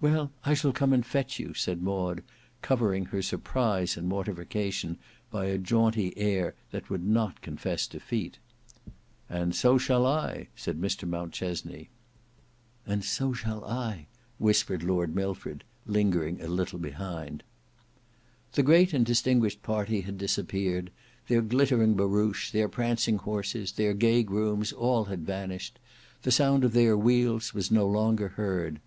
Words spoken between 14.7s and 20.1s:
Lord Milford lingering a little behind. The great and distinguished party